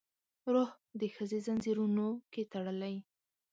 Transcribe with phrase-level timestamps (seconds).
[0.53, 0.69] روح
[0.99, 2.95] د ښځې ځنځیرونو کې تړلی